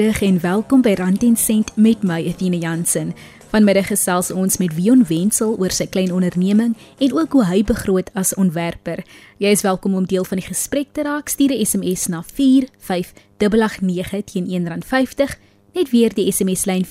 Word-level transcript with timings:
Goeiemiddag 0.00 0.28
en 0.28 0.40
welkom 0.40 0.80
by 0.80 0.94
Rand 0.96 1.22
en 1.22 1.36
Sent 1.36 1.76
met 1.76 2.02
my 2.02 2.24
Athena 2.24 2.56
Jansen. 2.56 3.10
Vanmiddag 3.52 3.90
gesels 3.90 4.30
ons 4.32 4.56
met 4.56 4.72
Wion 4.72 5.02
Wenzel 5.04 5.58
oor 5.60 5.74
sy 5.76 5.84
klein 5.92 6.08
onderneming 6.16 6.72
en 7.04 7.12
ook 7.12 7.36
hoe 7.36 7.44
hy 7.44 7.60
begroot 7.68 8.08
as 8.16 8.32
ontwerper. 8.40 9.04
Jy 9.36 9.52
is 9.52 9.60
welkom 9.60 9.98
om 10.00 10.08
deel 10.08 10.24
van 10.24 10.40
die 10.40 10.46
gesprek 10.46 10.96
te 10.96 11.04
raak. 11.04 11.28
Stuur 11.28 11.52
'n 11.52 11.66
SMS 11.66 12.08
na 12.08 12.22
45889 12.22 14.24
teen 14.24 14.48
R1.50. 14.48 15.36
Net 15.74 15.90
weer 15.90 16.14
die 16.14 16.32
SMS 16.32 16.64
lyn 16.64 16.84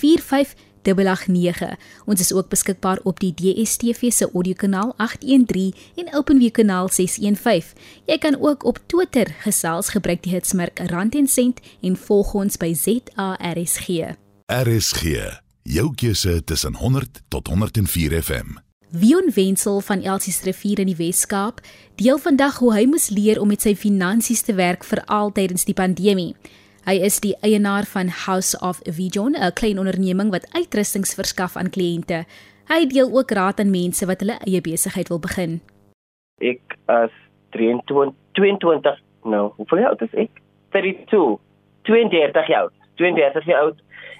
45889. 0.84 1.77
Ons 2.05 2.20
is 2.20 2.34
ook 2.34 2.49
beskikbaar 2.49 2.99
op 3.04 3.20
die 3.20 3.34
DSTV 3.34 4.12
se 4.12 4.30
audiokanaal 4.34 4.94
813 4.98 5.73
en 5.95 6.16
OpenView 6.16 6.52
kanaal 6.52 6.90
615. 6.90 7.77
Jy 8.05 8.17
kan 8.17 8.40
ook 8.40 8.63
op 8.63 8.80
Twitter 8.85 9.27
gesels 9.44 9.90
gebruik 9.90 10.23
die 10.23 10.34
hitsmerk 10.34 10.80
Rand 10.80 11.16
en 11.16 11.27
Sent 11.27 11.59
en 11.81 11.98
volg 11.98 12.34
ons 12.34 12.57
by 12.57 12.73
ZARSG. 12.73 14.16
RSG 14.49 15.40
Jou 15.70 15.91
keuse 15.95 16.44
tussen 16.44 16.76
100 16.76 17.21
tot 17.27 17.48
104 17.48 18.23
FM. 18.23 18.57
Wion 18.90 19.32
Wenzel 19.34 19.82
van 19.82 20.02
Elsie 20.02 20.34
se 20.34 20.43
rivier 20.43 20.80
in 20.80 20.90
die 20.90 20.96
Wes-Kaap 20.96 21.59
deel 21.96 22.18
vandag 22.18 22.57
hoe 22.57 22.71
hy 22.73 22.85
moes 22.90 23.09
leer 23.13 23.38
om 23.41 23.52
met 23.52 23.62
sy 23.62 23.76
finansies 23.77 24.41
te 24.41 24.55
werk 24.57 24.88
veral 24.88 25.30
tydens 25.32 25.68
die 25.70 25.76
pandemie. 25.77 26.34
Hy 26.89 26.95
is 27.05 27.20
die 27.21 27.35
eienaar 27.45 27.85
van 27.85 28.07
House 28.25 28.57
of 28.66 28.79
Vision, 28.98 29.35
'n 29.38 29.53
klein 29.53 29.77
onderneming 29.77 30.31
wat 30.34 30.49
uitrustings 30.57 31.13
verskaf 31.13 31.53
aan 31.55 31.70
kliënte. 31.70 32.25
Hy 32.65 32.88
deel 32.88 33.09
ook 33.13 33.31
raad 33.31 33.59
aan 33.59 33.70
mense 33.70 34.05
wat 34.05 34.20
hulle 34.20 34.37
eie 34.48 34.62
besigheid 34.62 35.07
wil 35.09 35.20
begin. 35.20 35.62
Ek 36.41 36.77
is 37.04 37.13
23 37.49 38.13
22 38.34 38.98
nou. 39.23 39.54
Hoeveel 39.57 39.85
oud 39.85 40.01
is 40.01 40.13
ek? 40.13 40.41
32. 40.70 41.37
32 41.84 42.48
jaar 42.48 42.62
oud. 42.62 42.73
32 42.96 43.46
jaar 43.46 43.62
oud 43.62 43.77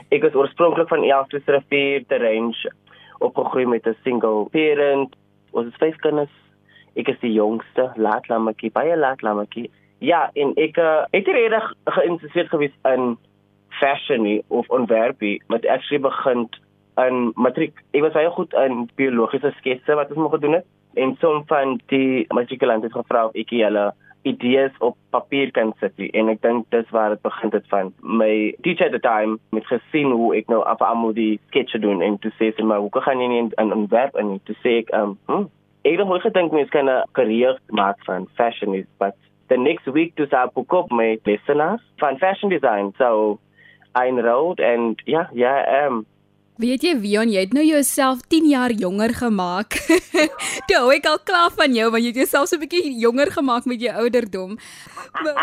Ek 0.10 0.24
is 0.24 0.34
oorspronklik 0.34 0.88
van 0.90 1.04
Elstres 1.04 1.46
Rivier 1.46 2.06
te 2.06 2.18
range 2.18 2.70
opgegroei 3.20 3.66
met 3.66 3.88
'n 3.88 3.98
single 4.04 4.46
parent. 4.52 5.16
Ons 5.52 5.68
is 5.68 5.82
vyf 5.82 5.96
kinders. 5.96 6.36
Ek 6.96 7.08
is 7.08 7.20
die 7.20 7.34
jongste, 7.34 7.92
laat 7.96 8.28
lammetjie, 8.28 8.72
baie 8.72 8.98
laat 8.98 9.22
lammetjie. 9.22 9.72
Ja, 10.00 10.30
en 10.34 10.54
ek 10.56 10.78
uh, 10.78 11.04
het 11.12 11.28
reg 11.28 11.74
geïnteresseerd 11.84 12.50
gewees 12.50 12.76
in 12.88 13.18
fashion 13.80 14.42
of 14.48 14.70
ontwerpie, 14.70 15.42
met 15.48 15.68
actually 15.68 16.02
begin 16.02 16.50
in 16.98 17.32
matriek. 17.36 17.76
Ek 17.92 18.04
was 18.04 18.16
baie 18.16 18.30
goed 18.30 18.54
in 18.54 18.88
biologiese 19.00 19.52
sketse 19.58 19.96
wat 19.96 20.12
ons 20.12 20.20
moes 20.20 20.36
gedoen 20.36 20.60
het. 20.60 20.68
En 21.00 21.16
som 21.20 21.44
van 21.48 21.80
die 21.92 22.26
matrikulante 22.34 22.90
het 22.90 22.96
gevra 22.96 23.28
of 23.28 23.36
ek 23.38 23.52
hulle 23.56 23.90
idees 24.28 24.72
op 24.84 24.98
papier 25.10 25.52
kan 25.56 25.72
sit 25.80 25.96
en 26.12 26.32
ek 26.32 26.42
dink 26.44 26.66
dis 26.76 26.90
waar 26.92 27.14
dit 27.14 27.22
begin 27.24 27.54
het 27.54 27.68
van 27.72 27.92
my 28.04 28.52
teacher 28.66 28.90
at 28.90 28.96
the 28.96 29.00
time 29.00 29.38
met 29.56 29.68
gesien 29.70 30.12
hoe 30.12 30.34
ek 30.36 30.52
nou 30.52 30.60
af 30.68 30.82
almal 30.84 31.14
die 31.16 31.40
sketch 31.48 31.80
doen 31.80 32.04
en 32.04 32.18
toe 32.24 32.32
sê 32.36 32.52
sy 32.56 32.66
maar 32.68 32.84
hoe 32.84 32.92
kan 32.92 33.22
jy 33.24 33.30
nie 33.32 33.46
in 33.48 33.72
'n 33.72 33.88
werk 33.94 34.16
en 34.20 34.40
toe 34.44 34.56
sê 34.64 34.80
ek 34.84 34.92
um 34.94 35.16
hm, 35.28 35.48
ek 35.88 36.00
het 36.00 36.08
nooit 36.08 36.28
gedink 36.28 36.52
mens 36.52 36.70
kan 36.70 36.90
'n 36.90 37.08
karier 37.14 37.56
maak 37.72 38.04
van 38.06 38.28
fashion 38.36 38.76
is 38.76 38.86
but 39.00 39.16
the 39.50 39.58
next 39.58 39.88
week 39.88 40.16
to 40.16 40.28
sa 40.30 40.48
book 40.48 40.74
up 40.74 40.92
my 40.92 41.20
listeners 41.26 41.82
van 42.00 42.18
fashion 42.18 42.50
design 42.50 42.94
so 42.98 43.40
I 43.96 44.08
enrolled 44.08 44.60
and 44.60 45.02
yeah 45.06 45.28
yeah 45.34 45.86
um 45.86 46.06
Weet 46.60 46.84
jy 46.84 46.92
Wion, 47.00 47.30
jy 47.32 47.46
het 47.46 47.54
nou 47.56 47.62
jouself 47.64 48.20
10 48.28 48.50
jaar 48.52 48.74
jonger 48.76 49.14
gemaak. 49.16 49.78
Toe 50.68 50.76
hou 50.76 50.90
ek 50.92 51.06
al 51.08 51.22
klaar 51.24 51.54
van 51.56 51.72
jou 51.72 51.86
want 51.94 52.04
jy 52.04 52.12
het 52.12 52.20
jouself 52.20 52.50
so 52.52 52.58
'n 52.58 52.66
bietjie 52.66 53.00
jonger 53.00 53.32
gemaak 53.32 53.64
met 53.64 53.80
jou 53.80 53.94
ouderdom. 54.04 54.58
Maar, 55.24 55.40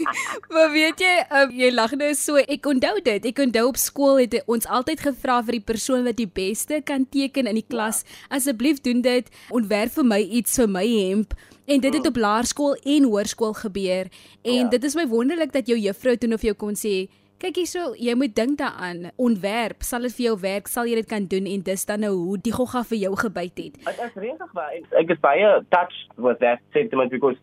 maar 0.54 0.72
weet 0.72 1.04
jy, 1.04 1.12
um, 1.36 1.52
jy 1.52 1.68
lag 1.68 1.92
nou 1.92 2.14
so. 2.16 2.40
Ek 2.40 2.64
onthou 2.64 2.96
dit. 3.04 3.28
Ek 3.28 3.44
onthou 3.44 3.66
op 3.68 3.76
skool 3.76 4.24
het 4.24 4.40
ons 4.48 4.64
altyd 4.64 5.04
gevra 5.04 5.42
vir 5.44 5.60
die 5.60 5.66
persoon 5.68 6.08
wat 6.08 6.16
die 6.16 6.32
beste 6.32 6.80
kan 6.80 7.04
teken 7.04 7.44
in 7.44 7.60
die 7.60 7.68
klas, 7.68 8.00
ja. 8.08 8.40
asseblief 8.40 8.80
doen 8.80 9.04
dit. 9.04 9.28
Ontwerp 9.52 9.92
vir 10.00 10.04
my 10.16 10.22
iets 10.24 10.56
vir 10.56 10.72
my 10.80 10.86
hemp. 10.88 11.36
En 11.66 11.80
dit 11.80 11.92
het 11.92 12.02
mm. 12.02 12.08
op 12.08 12.16
laerskool 12.16 12.74
en 12.74 13.04
hoërskool 13.04 13.52
gebeur. 13.52 14.08
En 14.42 14.64
ja. 14.64 14.68
dit 14.68 14.84
is 14.84 14.94
my 14.94 15.06
wonderlik 15.08 15.52
dat 15.52 15.66
jou 15.66 15.78
juffrou 15.78 16.16
toe 16.16 16.28
nou 16.28 16.38
vir 16.38 16.52
jou 16.52 16.58
kon 16.66 16.76
sê 16.78 16.96
Kyk 17.44 17.58
hierso, 17.58 17.90
jy 18.00 18.14
moet 18.16 18.32
dink 18.32 18.56
daaraan. 18.56 19.10
Ontwerp, 19.20 19.82
sal 19.84 20.06
dit 20.06 20.14
vir 20.16 20.24
jou 20.30 20.34
werk, 20.40 20.68
sal 20.70 20.86
jy 20.88 20.94
dit 21.00 21.08
kan 21.10 21.26
doen 21.28 21.48
en 21.50 21.64
dis 21.66 21.82
dan 21.90 22.00
nou 22.00 22.12
hoe 22.14 22.38
die 22.40 22.54
gogga 22.54 22.80
vir 22.88 23.00
jou 23.02 23.10
gebyt 23.20 23.60
het. 23.60 23.74
Dit 23.84 23.98
is 24.06 24.14
regtig 24.22 24.54
waar. 24.56 24.70
Ek 25.00 25.12
is 25.12 25.20
baie 25.20 25.50
touched 25.74 26.14
with 26.16 26.38
that 26.40 26.62
sentiment 26.76 27.12
because 27.12 27.36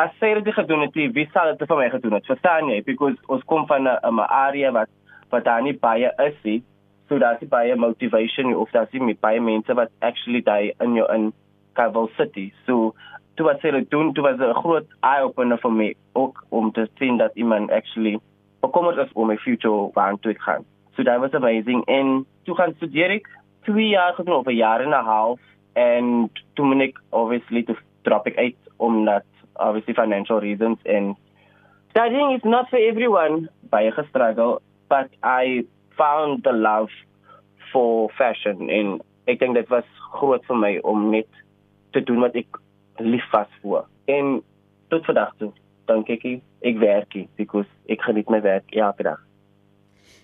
as 0.00 0.14
sy 0.22 0.30
dit 0.38 0.48
gedoen 0.56 0.86
het, 0.86 0.96
wie 0.96 1.26
sal 1.34 1.52
dit 1.52 1.68
vir 1.68 1.80
my 1.82 1.90
gedoen 1.92 2.16
het? 2.16 2.30
Verstaan 2.30 2.70
jy? 2.72 2.80
Because 2.86 3.18
ons 3.28 3.44
kom 3.50 3.66
van 3.68 3.90
'n 3.90 4.24
area 4.28 4.72
wat 4.72 4.88
wat 5.28 5.44
daar 5.44 5.62
nie 5.62 5.76
baie 5.76 6.12
is 6.28 6.38
nie. 6.44 6.62
So 7.08 7.18
daar's 7.18 7.44
baie 7.48 7.76
motivation 7.76 8.54
of 8.54 8.70
daar's 8.70 8.92
nie 8.92 9.18
baie 9.20 9.40
mense 9.40 9.74
wat 9.74 9.90
actually 10.00 10.40
daai 10.40 10.72
in 10.80 10.94
jou 10.94 11.06
in 11.12 11.32
Kavel 11.74 12.08
City. 12.16 12.52
So 12.66 12.94
toe 13.42 13.50
wat 13.50 13.62
sy 13.64 13.72
dit 13.74 13.88
doen, 13.90 14.12
toe 14.14 14.22
was 14.22 14.38
'n 14.38 14.54
groot 14.62 14.86
eye 15.02 15.22
opener 15.26 15.58
vir 15.58 15.72
my 15.72 15.94
ook 16.14 16.44
om 16.50 16.70
te 16.72 16.86
sien 16.98 17.16
dat 17.18 17.34
iemand 17.34 17.70
actually 17.70 18.20
bekommerd 18.60 18.98
is 18.98 19.10
oor 19.14 19.26
my 19.26 19.36
future 19.36 19.90
waar 19.94 20.16
toe 20.20 20.30
ek 20.30 20.40
gaan. 20.40 20.64
So 20.94 21.02
that 21.02 21.18
was 21.20 21.34
amazing. 21.34 21.84
En 21.86 22.26
toe 22.44 22.54
gaan 22.54 22.74
studeer 22.76 23.10
ek 23.10 23.26
2 23.64 23.88
jaar 23.88 24.14
gedoen 24.14 24.34
of 24.34 24.46
'n 24.46 24.54
jaar 24.54 24.80
en 24.80 24.94
'n 24.94 25.04
half. 25.04 25.40
En 25.74 26.30
toe 26.54 26.66
moet 26.66 26.82
ek 26.82 27.00
obviously 27.10 27.62
to 27.62 27.74
drop 28.02 28.26
ek 28.26 28.36
uit 28.36 28.56
omdat 28.76 29.24
obviously 29.54 29.94
financial 29.94 30.38
reasons 30.38 30.78
and 30.84 31.16
studying 31.90 32.32
is 32.36 32.42
not 32.42 32.68
for 32.68 32.78
everyone. 32.78 33.48
By 33.70 33.90
a 33.90 34.04
struggle 34.08 34.60
but 34.88 35.08
I 35.24 35.66
found 35.96 36.42
the 36.42 36.52
love 36.52 36.92
for 37.72 38.10
fashion. 38.10 38.70
En 38.70 39.00
ek 39.24 39.38
dink 39.38 39.54
dit 39.54 39.68
was 39.68 39.84
groot 40.12 40.44
vir 40.44 40.56
my 40.56 40.78
om 40.82 41.10
net 41.10 41.28
te 41.90 42.00
doen 42.00 42.20
wat 42.20 42.34
ek 42.34 42.62
lief 43.04 43.26
was 43.32 43.50
vir 43.62 43.84
en 44.06 44.38
tot 44.88 45.04
vandag 45.08 45.34
toe 45.38 45.52
dink 45.90 46.10
ek 46.10 46.24
ek 46.62 46.78
werk 46.78 47.14
because 47.36 47.68
ek 47.88 48.02
geniet 48.06 48.30
my 48.30 48.40
werk 48.40 48.64
elke 48.76 49.02
dag. 49.02 49.20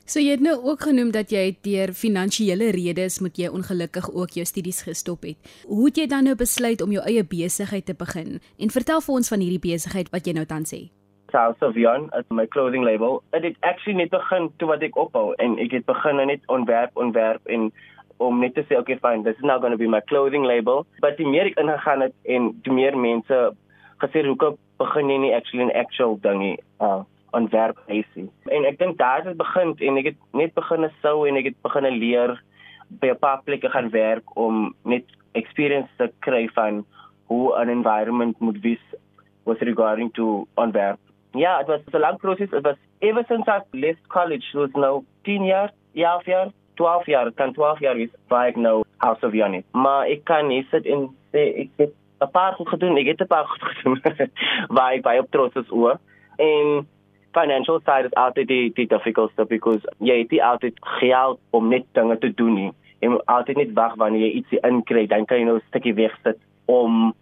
So 0.09 0.23
jy 0.25 0.39
het 0.39 0.41
nou 0.41 0.55
ook 0.65 0.87
genoem 0.89 1.11
dat 1.13 1.29
jy 1.35 1.59
deur 1.61 1.91
finansiële 1.93 2.71
redes 2.73 3.19
moet 3.21 3.37
jy 3.37 3.51
ongelukkig 3.53 4.07
ook 4.09 4.39
jou 4.39 4.45
studies 4.49 4.81
gestop 4.87 5.27
het. 5.29 5.37
Hoe 5.69 5.91
het 5.91 6.01
jy 6.01 6.07
dan 6.09 6.25
nou 6.25 6.37
besluit 6.39 6.81
om 6.81 6.95
jou 6.95 7.03
eie 7.05 7.25
besigheid 7.29 7.85
te 7.85 7.93
begin? 7.93 8.39
En 8.57 8.73
vertel 8.73 9.05
vir 9.05 9.15
ons 9.21 9.29
van 9.29 9.45
hierdie 9.45 9.61
besigheid 9.61 10.09
wat 10.15 10.25
jy 10.25 10.33
nou 10.39 10.47
tans 10.49 10.73
sê. 10.73 10.87
House 11.37 11.61
of 11.61 11.77
Yon 11.77 12.09
at 12.17 12.25
my 12.33 12.47
clothing 12.49 12.89
label. 12.89 13.21
It 13.37 13.45
het 13.45 13.61
actually 13.61 13.99
net 14.01 14.09
begin 14.09 14.49
toe 14.57 14.71
wat 14.73 14.81
ek 14.81 14.97
ophou 14.97 15.35
en 15.45 15.59
ek 15.61 15.77
het 15.77 15.85
begin 15.85 16.25
net 16.25 16.41
ontwerp 16.49 16.97
ontwerp 16.97 17.45
en 17.45 17.69
om 18.19 18.41
net 18.41 18.55
te 18.55 18.65
sê 18.69 18.79
okay 18.79 18.99
fine 19.03 19.25
this 19.25 19.37
is 19.37 19.47
now 19.47 19.59
going 19.59 19.73
to 19.73 19.79
be 19.79 19.89
my 19.89 20.01
clothing 20.01 20.45
label. 20.45 20.87
But 21.01 21.17
die 21.17 21.27
meer 21.27 21.51
ek 21.51 21.61
ingegaan 21.63 22.07
het 22.07 22.15
en 22.25 22.51
die 22.67 22.75
meer 22.75 22.99
mense 22.99 23.39
gesê 24.03 24.25
hoekom 24.27 24.59
begin 24.79 25.11
jy 25.11 25.19
nie 25.19 25.35
actually 25.35 25.65
'n 25.65 25.77
actual 25.85 26.19
dingie 26.23 26.59
uh 26.81 27.03
ontwerp 27.37 27.77
hysie. 27.87 28.29
En 28.49 28.65
ek 28.65 28.79
dink 28.79 28.97
daar 28.99 29.21
het 29.21 29.25
dit 29.25 29.37
begin 29.37 29.75
en 29.89 29.99
ek 30.01 30.07
het 30.13 30.21
net 30.33 30.55
begin 30.55 30.89
sou 31.03 31.29
en 31.29 31.37
ek 31.37 31.51
het 31.51 31.59
begin 31.63 31.89
leer 31.99 32.39
by 32.89 33.11
'n 33.13 33.19
paar 33.21 33.43
plekke 33.45 33.69
gaan 33.69 33.91
werk 33.91 34.25
om 34.37 34.75
net 34.85 35.05
experience 35.35 35.91
te 35.99 36.09
kry 36.21 36.49
van 36.55 36.85
hoe 37.29 37.53
'n 37.61 37.69
environment 37.69 38.41
moet 38.41 38.61
wees 38.61 38.85
with 39.45 39.61
regarding 39.61 40.11
to 40.15 40.47
ontwerp. 40.57 40.99
Ja, 41.35 41.61
it 41.61 41.67
was 41.67 41.81
a 41.95 41.99
long 41.99 42.19
process. 42.19 42.53
It 42.53 42.65
was 42.65 42.77
ever 43.01 43.25
since 43.29 43.47
I 43.47 43.61
left 43.73 44.07
college, 44.09 44.45
it 44.55 44.59
was 44.59 44.75
now 44.75 45.05
10 45.25 45.45
years, 45.45 45.71
11 45.95 46.27
years, 46.27 46.53
12 46.79 47.07
years, 47.11 47.35
kan 47.35 47.53
12 47.53 47.81
years 47.83 48.05
is 48.07 48.13
waar 48.31 48.53
ek 48.53 48.57
nou 48.57 48.83
House 49.03 49.27
of 49.27 49.35
Yanni. 49.35 49.65
Maar 49.75 50.07
ek 50.15 50.25
kan 50.31 50.47
nie 50.51 50.63
sit 50.71 50.87
en 50.87 51.09
sê 51.35 51.45
ek 51.65 51.83
het 51.83 51.95
'n 52.23 52.31
paar 52.33 52.55
goed 52.55 52.69
gedoen. 52.69 52.97
Ek 52.97 53.11
het 53.13 53.21
'n 53.21 53.27
paar 53.27 53.47
goed 53.47 53.65
gedoen 53.71 54.31
waar 54.69 54.93
ek 54.93 55.03
baie 55.03 55.21
op 55.21 55.31
trots 55.31 55.57
is 55.57 55.71
oor. 55.71 55.99
En 56.37 56.87
financial 57.33 57.81
side 57.85 58.07
is 58.07 58.15
altyd 58.15 58.49
die 58.49 58.73
die 58.75 58.87
difficult 58.87 59.31
stuff 59.33 59.49
because 59.49 59.83
jy 59.99 60.19
het 60.19 60.31
nie 60.31 60.45
altyd 60.45 60.75
geld 60.81 61.41
om 61.51 61.69
net 61.69 61.85
dinge 61.93 62.19
te 62.19 62.35
doen 62.35 62.55
nie. 62.55 62.73
Jy 63.01 63.09
moet 63.09 63.27
altyd 63.27 63.57
net 63.57 63.73
wag 63.75 63.95
wanneer 63.95 64.27
jy 64.27 64.33
ietsie 64.41 64.61
inkry, 64.67 65.07
dan 65.07 65.25
kan 65.25 65.39
jy 65.39 65.45
nou 65.45 65.57
'n 65.57 65.69
stukkie 65.69 65.95
wegsit 65.95 66.39
om 66.67 67.15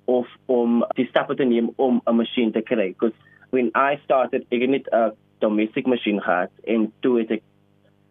of 0.05 0.27
om 0.45 0.85
die 0.95 1.07
stappe 1.07 1.35
te 1.35 1.43
neem 1.43 1.69
om 1.75 2.01
'n 2.05 2.15
masjien 2.15 2.51
te 2.51 2.61
kry. 2.61 2.93
Because 2.93 3.17
when 3.51 3.71
I 3.75 3.97
started, 4.03 4.45
ek 4.51 4.61
het 4.61 4.69
net 4.69 4.87
'n 4.91 5.11
domestic 5.39 5.85
masjien 5.85 6.21
gehad 6.21 6.51
en 6.65 6.93
toe 7.01 7.19
het 7.19 7.31
ek 7.31 7.41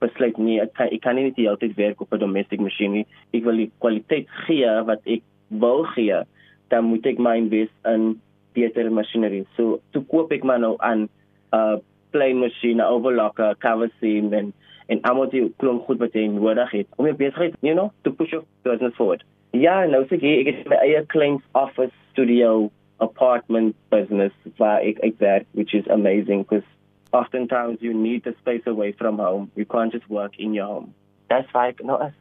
besluit 0.02 0.38
nee, 0.38 0.60
ek 0.60 0.74
kan 0.76 0.92
ek 0.92 1.02
kan 1.04 1.16
nie 1.16 1.30
die 1.36 1.46
hele 1.46 1.60
tyd 1.60 1.76
werk 1.76 2.00
op 2.00 2.12
'n 2.12 2.22
domestic 2.22 2.60
masjien 2.60 2.92
nie. 2.92 3.06
Ek 3.32 3.44
wil 3.44 3.56
die 3.56 3.70
kwaliteit 3.78 4.28
gee 4.46 4.70
wat 4.86 5.00
ek 5.06 5.22
wil 5.48 5.84
gee. 5.94 6.22
Dan 6.68 6.84
moet 6.84 7.06
ek 7.06 7.18
my 7.18 7.36
invest 7.36 7.72
in 7.84 8.20
beter 8.54 8.90
masjinerie. 8.90 9.46
So 9.56 9.80
toe 9.92 10.02
koop 10.10 10.32
ek 10.32 10.44
maar 10.44 10.58
nou 10.58 10.76
aan 10.78 11.06
'n 11.06 11.08
uh, 11.52 11.76
plain 12.10 12.38
masjien, 12.38 12.80
overlocker, 12.80 13.56
cover 13.58 13.90
seam 14.00 14.32
en 14.32 14.52
en 14.86 15.02
almal 15.02 15.30
die 15.30 15.42
klomp 15.58 15.82
goed 15.86 15.98
wat 15.98 16.14
jy 16.14 16.28
nodig 16.30 16.70
het 16.70 16.86
om 16.96 17.06
jou 17.06 17.16
besigheid, 17.18 17.54
you 17.60 17.74
know, 17.74 17.90
to 18.02 18.12
push 18.12 18.30
your 18.30 18.44
business 18.62 18.94
forward. 18.94 19.24
Ja, 19.50 19.84
nou 19.86 20.04
sê 20.06 20.18
ek 20.20 20.46
ek 20.46 20.50
het 20.54 20.68
my 20.70 20.78
eie 20.84 21.02
klein 21.06 21.40
office 21.58 21.94
studio 22.12 22.70
apartment 22.98 23.74
business 23.90 24.32
waar 24.60 24.80
ek 24.80 25.00
ek 25.02 25.18
werk, 25.18 25.46
which 25.58 25.74
is 25.74 25.88
amazing 25.88 26.44
because 26.44 26.75
oftentimes 27.12 27.78
you 27.80 27.94
need 27.94 28.24
the 28.24 28.34
space 28.40 28.66
away 28.66 28.92
from 28.92 29.18
home. 29.18 29.50
You 29.54 29.64
can't 29.64 29.92
just 29.92 30.08
work 30.08 30.38
in 30.38 30.54
your 30.54 30.66
home. 30.66 30.94
That's 31.28 31.48
why 31.52 31.68
ek 31.68 31.82
nou 31.82 31.98
is. 32.06 32.14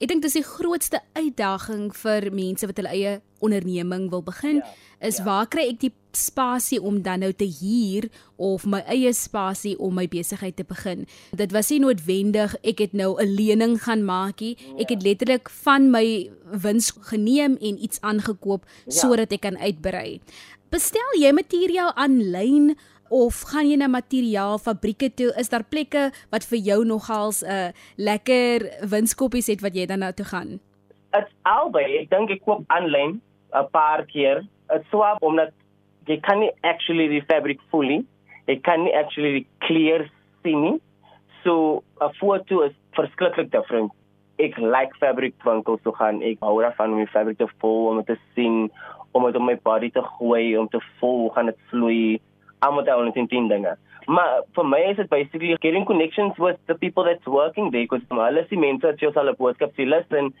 Ek 0.00 0.08
dink 0.08 0.24
dis 0.24 0.38
die 0.38 0.46
grootste 0.46 1.02
uitdaging 1.12 1.90
vir 1.92 2.30
mense 2.32 2.64
wat 2.64 2.78
hulle 2.80 2.92
eie 2.94 3.18
onderneming 3.44 4.06
wil 4.12 4.22
begin, 4.24 4.62
ja, 4.62 4.70
is 5.04 5.18
ja. 5.20 5.26
waar 5.26 5.48
kry 5.52 5.66
ek 5.68 5.80
die 5.82 5.92
spasie 6.16 6.78
om 6.80 7.02
dan 7.04 7.20
nou 7.20 7.30
te 7.36 7.44
huur 7.44 8.08
of 8.40 8.64
my 8.64 8.80
eie 8.88 9.12
spasie 9.16 9.74
om 9.76 9.94
my 10.00 10.06
besigheid 10.08 10.56
te 10.56 10.64
begin. 10.64 11.04
Dit 11.36 11.52
was 11.52 11.68
nie 11.68 11.82
noodwendig 11.84 12.56
ek 12.64 12.80
het 12.80 12.96
nou 12.96 13.20
'n 13.20 13.28
lening 13.28 13.76
gaan 13.84 14.04
maak 14.04 14.40
nie. 14.40 14.56
Ek 14.80 14.88
het 14.88 15.04
ja. 15.04 15.12
letterlik 15.12 15.52
van 15.64 15.90
my 15.92 16.30
wins 16.48 16.92
geneem 17.12 17.60
en 17.60 17.76
iets 17.76 18.00
aangekoop 18.00 18.64
ja. 18.64 18.96
sodat 19.04 19.32
ek 19.32 19.44
kan 19.44 19.60
uitbrei. 19.60 20.20
Bestel 20.70 21.12
jy 21.18 21.32
materiaal 21.32 21.92
aanlyn 21.94 22.76
of 23.10 23.42
gaan 23.50 23.66
jy 23.66 23.76
na 23.76 23.88
materiaalfabrieke 23.90 25.10
toe? 25.18 25.30
Is 25.38 25.50
daar 25.50 25.66
plekke 25.66 26.10
wat 26.30 26.46
vir 26.46 26.58
jou 26.70 26.84
nogals 26.86 27.42
'n 27.42 27.50
uh, 27.50 27.70
lekker 27.96 28.70
winskoppies 28.90 29.50
het 29.50 29.60
wat 29.60 29.74
jy 29.74 29.86
dan 29.86 29.98
na 29.98 30.12
toe 30.12 30.26
gaan? 30.26 30.60
Dit's 31.12 31.34
albei. 31.42 31.98
Ek 31.98 32.10
dink 32.10 32.30
ek 32.30 32.42
koop 32.46 32.62
aanlyn 32.66 33.20
'n 33.52 33.68
paar 33.70 34.04
keer. 34.06 34.46
Dit 34.68 34.84
swap 34.90 35.22
omdat 35.22 35.50
jy 36.06 36.20
kan 36.20 36.38
nie 36.40 36.52
actually 36.62 37.08
die 37.08 37.24
fabric 37.26 37.58
fully. 37.70 38.04
Jy 38.46 38.60
kan 38.60 38.84
nie 38.84 38.94
actually 38.94 39.32
die 39.32 39.46
clear 39.58 40.10
sien 40.42 40.62
nie. 40.62 40.80
So 41.42 41.82
'n 42.00 42.14
foto 42.14 42.62
is 42.62 42.72
verskriklik 42.92 43.50
different. 43.50 43.92
Ek 44.38 44.56
like 44.56 44.94
fabric 44.98 45.34
winkels 45.44 45.82
toe 45.82 45.92
gaan. 45.92 46.22
Ek 46.22 46.38
hou 46.40 46.60
daarvan 46.62 46.92
om 46.92 46.98
die 46.98 47.12
fabric 47.12 47.38
te 47.38 47.48
voel, 47.58 47.88
om 47.88 48.04
te 48.04 48.16
sien, 48.34 48.70
om 49.12 49.24
dit 49.24 49.36
op 49.36 49.42
my 49.42 49.58
body 49.62 49.90
te 49.90 50.02
gooi, 50.02 50.56
om 50.56 50.68
te 50.68 50.80
voel 50.98 51.18
hoe 51.18 51.32
gaan 51.32 51.46
dit 51.46 51.58
vloei 51.68 52.20
almal 52.60 52.84
daar 52.84 53.04
net 53.04 53.16
in 53.16 53.48
dinge. 53.48 53.76
Maar 54.06 54.42
vir 54.56 54.66
my 54.66 54.80
is 54.90 54.96
dit 54.96 55.08
basically 55.08 55.56
getting 55.60 55.84
connections 55.84 56.36
with 56.38 56.58
the 56.66 56.74
people 56.74 57.04
that's 57.04 57.26
working 57.26 57.70
there 57.70 57.86
because 57.86 58.02
hulle 58.08 58.42
is 58.42 58.48
die 58.48 58.58
mense 58.58 58.86
wat 58.86 59.00
jy 59.00 59.12
sal 59.14 59.28
op 59.28 59.38
boodskap 59.38 59.74
sien 59.76 59.90
listen 59.92 60.32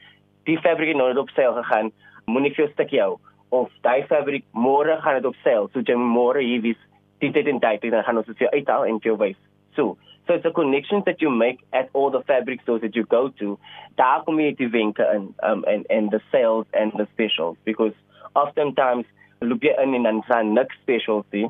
die 0.48 0.58
fabriek 0.64 0.96
nou 0.96 1.08
net 1.08 1.20
op 1.20 1.30
sale 1.36 1.62
gegaan. 1.62 1.92
Moenie 2.26 2.54
vir 2.56 2.66
'n 2.66 2.72
stukkie 2.72 3.00
hou 3.00 3.18
of 3.50 3.70
daai 3.82 4.06
fabriek 4.06 4.44
môre 4.54 5.00
gaan 5.02 5.20
dit 5.20 5.26
op 5.26 5.36
sale. 5.44 5.68
So 5.72 5.80
jy 5.80 5.96
môre 5.96 6.40
hier 6.40 6.62
wys 6.62 6.80
dit 7.20 7.32
dit 7.32 7.46
in 7.46 7.60
tyd 7.60 7.84
en 7.84 8.04
gaan 8.04 8.16
ons 8.16 8.26
dit 8.26 8.38
vir 8.38 8.50
uithaal 8.52 8.86
en 8.86 9.00
vir 9.00 9.16
wys. 9.16 9.40
So 9.76 9.96
So 10.26 10.34
it's 10.34 10.44
a 10.44 10.52
connection 10.52 11.02
that 11.06 11.20
you 11.20 11.28
make 11.28 11.58
at 11.72 11.88
all 11.92 12.10
the 12.10 12.22
fabric 12.22 12.62
stores 12.62 12.82
that 12.82 12.94
you 12.94 13.04
go 13.04 13.30
to. 13.40 13.58
Daar 13.98 14.22
kom 14.24 14.38
jy 14.38 14.54
die 14.54 14.68
wenke 14.70 15.02
in 15.14 15.34
um 15.42 15.64
and 15.66 15.86
and 15.90 16.10
the 16.10 16.20
sales 16.30 16.66
and 16.72 16.92
the 16.92 17.06
specials 17.14 17.56
because 17.64 17.94
oftentimes 18.36 19.06
loop 19.40 19.62
jy 19.62 19.74
in 19.82 19.94
en 19.94 20.02
dan 20.02 20.22
sien 20.28 20.54
niks 20.54 20.76
specials 20.82 21.26
nie 21.32 21.48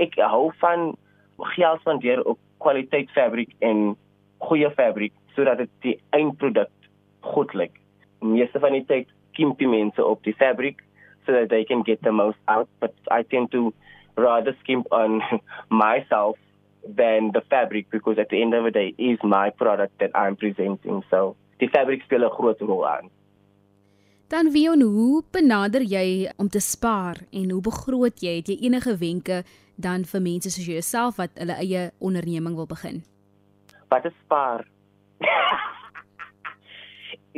ek 0.00 0.16
hou 0.16 0.52
van 0.60 0.92
geld 1.56 1.80
spandeer 1.80 2.22
op 2.24 2.38
kwaliteit 2.62 3.10
fabriek 3.10 3.50
en 3.58 3.96
goeie 4.38 4.70
fabriek 4.70 5.12
sodat 5.34 5.58
dit 5.58 5.70
die 5.80 5.96
eindproduk 6.10 6.70
goed 7.20 7.54
lyk. 7.54 7.74
Meeste 8.20 8.60
van 8.62 8.72
die 8.72 8.84
tyd 8.86 9.08
kim 9.36 9.54
die 9.58 9.68
mense 9.68 10.04
op 10.04 10.22
die 10.24 10.36
fabriek 10.36 10.82
so 11.26 11.32
that 11.32 11.48
they 11.48 11.64
can 11.64 11.82
get 11.82 12.02
the 12.02 12.12
most 12.12 12.38
out 12.46 12.68
but 12.80 12.94
I 13.10 13.22
tend 13.22 13.50
to 13.52 13.72
rather 14.16 14.56
skimp 14.60 14.86
on 14.92 15.22
myself 15.70 16.36
than 16.84 17.30
the 17.32 17.42
fabric 17.48 17.90
because 17.90 18.18
at 18.18 18.28
the 18.28 18.42
end 18.42 18.54
of 18.54 18.64
the 18.64 18.70
day 18.70 18.94
is 18.98 19.18
my 19.22 19.50
product 19.50 19.98
that 19.98 20.10
I'm 20.14 20.36
presenting 20.36 21.02
so 21.10 21.36
die 21.58 21.70
fabriek 21.70 22.02
speel 22.02 22.24
'n 22.26 22.30
groot 22.30 22.60
rol 22.60 22.86
aan. 22.88 23.10
Dan 24.32 24.50
Wion, 24.50 24.80
hoe 24.80 25.22
benader 25.30 25.82
jy 25.82 26.30
om 26.36 26.48
te 26.48 26.60
spaar 26.60 27.16
en 27.30 27.50
hoe 27.50 27.60
begroot 27.60 28.20
jy? 28.20 28.36
Het 28.40 28.48
jy 28.48 28.56
enige 28.64 28.96
wenke 28.96 29.42
dan 29.82 30.04
vir 30.04 30.22
mense 30.22 30.50
soos 30.50 30.66
jouself 30.66 31.18
wat 31.20 31.34
hulle 31.40 31.56
eie 31.60 31.90
onderneming 31.98 32.56
wil 32.58 32.66
begin? 32.66 33.02
Wat 33.88 34.04
is 34.08 34.16
spaar? 34.24 34.64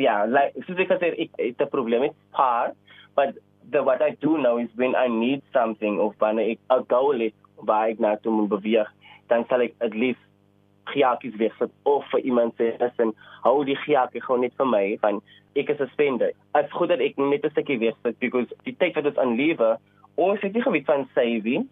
ja, 0.06 0.24
like 0.26 0.66
soos 0.66 0.84
ek 0.84 0.92
gesê 0.94 1.12
ek 1.26 1.40
het 1.40 1.60
'n 1.60 1.72
probleem 1.72 2.06
met 2.06 2.16
spaar, 2.30 2.74
but 3.16 3.34
the 3.70 3.82
what 3.82 4.02
I 4.02 4.16
do 4.20 4.36
now 4.36 4.58
is 4.58 4.68
when 4.76 4.94
I 4.94 5.08
need 5.08 5.42
something 5.52 6.00
of 6.00 6.14
wanneer 6.18 6.54
ek 6.54 6.60
'n 6.70 6.84
goal 6.88 7.20
het 7.20 7.34
waar 7.56 7.88
ek 7.88 7.98
na 7.98 8.16
toe 8.16 8.32
moet 8.32 8.48
beweeg, 8.48 8.88
dan 9.28 9.44
sal 9.48 9.60
ek 9.60 9.74
at 9.80 9.94
least 9.94 10.20
giakies 10.92 11.36
wegsit 11.40 11.70
of 11.82 12.04
vir 12.10 12.20
iemand 12.20 12.52
sê 12.60 12.76
en 12.98 13.14
hou 13.44 13.64
die 13.64 13.76
giakie 13.76 14.20
gewoon 14.20 14.40
net 14.40 14.52
vir 14.56 14.66
my 14.66 14.98
van 15.00 15.22
ek 15.56 15.70
is 15.70 15.80
'n 15.80 15.90
spender. 15.92 16.32
As 16.52 16.70
goed 16.70 16.88
dat 16.88 17.00
ek 17.00 17.16
net 17.16 17.44
'n 17.44 17.50
stukkie 17.50 17.78
wegsit 17.78 18.18
because 18.18 18.48
die 18.64 18.76
tyd 18.76 18.94
wat 18.94 19.06
ons 19.06 19.18
aan 19.18 19.36
lewe, 19.36 19.78
ons 20.16 20.40
het 20.40 20.52
nie 20.52 20.62
geweet 20.62 20.86
van 20.86 21.08
saving. 21.14 21.68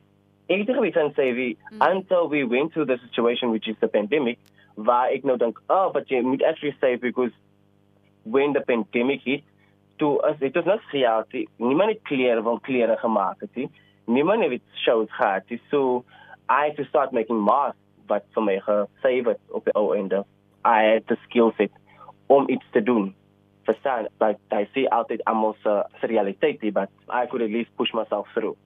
Ek 0.49 0.67
nie 0.67 0.75
geweet 0.75 0.99
van 0.99 1.13
saving 1.15 1.57
mm. 1.57 1.83
until 1.91 2.29
we 2.29 2.45
went 2.45 2.73
through 2.73 2.87
the 2.87 2.99
situation 3.07 3.51
which 3.51 3.69
is 3.69 3.77
the 3.81 3.89
pandemic 3.89 4.39
waar 4.75 5.13
ek 5.13 5.25
nou 5.29 5.37
dink, 5.37 5.59
oh, 5.69 5.93
but 5.93 6.11
you 6.11 6.23
moet 6.23 6.43
actually 6.43 6.75
save 6.81 7.01
because 7.01 7.33
when 8.25 8.53
the 8.53 8.61
pandemic 8.61 9.21
hit, 9.25 9.45
to 9.99 10.21
as 10.27 10.39
dit 10.41 10.55
was 10.55 10.67
not 10.67 10.81
reality. 10.93 11.47
Niemand 11.57 11.91
het 11.91 12.03
klere 12.03 12.43
van 12.43 12.61
klere 12.61 12.97
gemaak 12.97 13.41
het 13.41 13.55
nie. 13.55 13.71
Niemand 14.05 14.51
het 14.51 14.63
shows 14.75 15.11
gehad. 15.11 15.43
So 15.71 16.05
I 16.49 16.67
had 16.67 16.77
to 16.77 16.85
start 16.85 17.13
making 17.13 17.39
masks 17.39 17.79
wat 18.11 18.25
vir 18.35 18.43
my 18.43 18.59
gesave 18.67 19.35
het 19.35 19.41
op 19.51 19.65
die 19.65 19.75
ou 19.79 19.93
einde. 19.97 20.25
I 20.65 20.93
had 20.93 21.07
the 21.07 21.19
skill 21.25 21.53
set 21.57 21.71
om 22.27 22.49
iets 22.51 22.67
te 22.71 22.83
doen. 22.83 23.15
Verstaan, 23.63 24.09
like 24.19 24.41
I 24.51 24.67
see 24.75 24.89
altyd 24.91 25.23
almal 25.25 25.55
se 25.63 25.83
realiteit, 26.01 26.73
but 26.73 26.91
I 27.09 27.27
could 27.27 27.43
at 27.43 27.51
least 27.51 27.71
push 27.77 27.93
myself 27.93 28.29
through. 28.35 28.57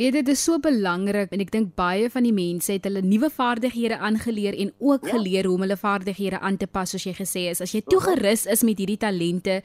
Weet 0.00 0.12
dit 0.12 0.28
is 0.32 0.40
so 0.40 0.56
belangrik 0.62 1.34
en 1.34 1.40
ek 1.44 1.50
dink 1.52 1.74
baie 1.76 2.08
van 2.10 2.24
die 2.24 2.32
mense 2.32 2.72
het 2.72 2.86
hulle 2.88 3.02
nuwe 3.04 3.28
vaardighede 3.30 3.98
aangeleer 4.00 4.56
en 4.56 4.72
ook 4.80 5.04
ja. 5.04 5.16
geleer 5.16 5.48
hoe 5.48 5.56
om 5.58 5.64
hulle 5.66 5.76
vaardighede 5.76 6.40
aan 6.40 6.56
te 6.56 6.66
pas 6.66 6.94
soos 6.94 7.04
jy 7.04 7.12
gesê 7.18 7.48
is. 7.50 7.60
As 7.60 7.74
jy 7.76 7.82
toegerus 7.84 8.46
is 8.48 8.64
met 8.64 8.80
hierdie 8.80 9.00
talente, 9.00 9.60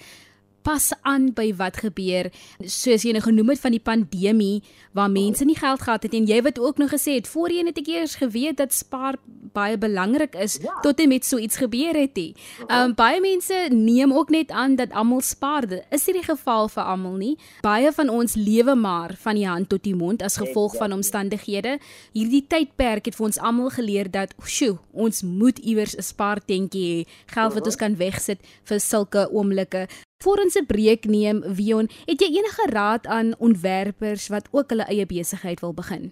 pas 0.68 0.92
aan 1.08 1.30
by 1.36 1.48
wat 1.56 1.80
gebeur 1.80 2.28
soos 2.60 3.06
jy 3.06 3.14
nou 3.16 3.24
genoem 3.24 3.54
het 3.54 3.62
van 3.64 3.76
die 3.76 3.84
pandemie 3.84 4.64
waar 4.98 5.12
mense 5.14 5.46
nie 5.48 5.56
geld 5.56 5.86
gehad 5.86 6.04
het 6.04 6.16
en 6.18 6.28
jy 6.28 6.42
wat 6.44 6.60
ook 6.60 6.82
nog 6.82 6.92
gesê 6.92 7.16
het 7.22 7.30
voorheen 7.32 7.70
het 7.72 7.80
ek 7.80 7.92
eers 7.94 8.18
geweet 8.20 8.60
dat 8.60 8.76
spaar 8.76 9.16
baie 9.54 9.78
belangrik 9.78 10.36
is 10.36 10.60
ja. 10.62 10.74
tot 10.82 11.00
en 11.00 11.10
met 11.10 11.26
so 11.26 11.38
iets 11.38 11.58
gebeur 11.58 11.96
het 11.96 12.16
nie. 12.16 12.34
Um 12.68 12.94
baie 12.98 13.22
mense 13.22 13.68
neem 13.72 14.14
ook 14.14 14.30
net 14.30 14.52
aan 14.52 14.76
dat 14.76 14.92
almal 14.92 15.22
spaar. 15.22 15.66
Is 15.92 16.06
dit 16.06 16.16
die 16.16 16.24
geval 16.24 16.70
vir 16.70 16.84
almal 16.84 17.16
nie? 17.18 17.38
Baie 17.62 17.92
van 17.92 18.10
ons 18.10 18.36
lewe 18.36 18.76
maar 18.76 19.16
van 19.20 19.36
die 19.36 19.48
hand 19.48 19.70
tot 19.70 19.84
die 19.84 19.96
mond 19.96 20.24
as 20.24 20.38
gevolg 20.38 20.78
van 20.78 20.94
omstandighede. 20.94 21.78
Hierdie 22.14 22.46
tydperk 22.48 23.06
het 23.06 23.16
vir 23.16 23.26
ons 23.26 23.40
almal 23.40 23.70
geleer 23.70 24.12
dat 24.12 24.36
sjoe, 24.46 24.78
ons 24.94 25.24
moet 25.24 25.60
iewers 25.60 25.96
'n 25.98 26.02
spaartentjie 26.02 26.88
hê, 26.92 27.08
geld 27.34 27.54
wat 27.54 27.66
ons 27.66 27.76
kan 27.76 27.96
wegsit 27.96 28.40
vir 28.64 28.80
sulke 28.80 29.30
oomblikke. 29.32 29.88
Voor 30.24 30.38
ons 30.38 30.56
'n 30.56 30.66
breek 30.66 31.06
neem, 31.06 31.44
Wion, 31.58 31.90
het 32.06 32.20
jy 32.22 32.30
enige 32.38 32.66
raad 32.72 33.06
aan 33.08 33.36
ontwerpers 33.38 34.28
wat 34.28 34.48
ook 34.52 34.70
hulle 34.70 34.86
eie 34.86 35.06
besigheid 35.06 35.60
wil 35.60 35.74
begin? 35.74 36.12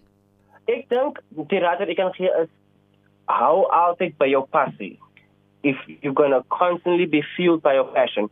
Ek 0.66 0.90
dink 0.90 1.22
die 1.50 1.60
raad 1.60 1.80
wat 1.80 1.88
ek 1.88 1.96
kan 1.96 2.14
gee 2.14 2.30
is 2.42 2.50
hou 3.28 3.66
altyd 3.72 4.18
by 4.18 4.26
your 4.26 4.48
passie. 4.48 5.00
If 5.64 5.78
you're 6.02 6.14
going 6.14 6.32
to 6.32 6.44
constantly 6.50 7.06
be 7.06 7.24
fueled 7.36 7.62
by 7.64 7.74
your 7.74 7.92
passion, 7.94 8.30